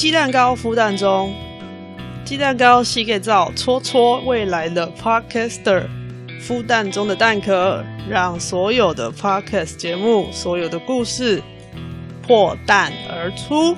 [0.00, 1.30] 鸡蛋糕孵蛋中，
[2.24, 5.84] 鸡蛋糕洗给造，戳戳未来的 Podcaster
[6.40, 11.42] 孵蛋中的蛋壳，让所有的 Podcast 节目、所有的故事
[12.26, 13.76] 破蛋而出。